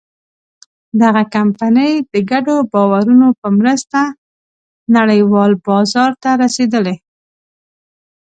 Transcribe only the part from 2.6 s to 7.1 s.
باورونو په مرسته نړۍوال بازار ته رسېدلې.